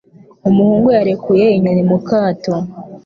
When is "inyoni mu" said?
1.57-1.97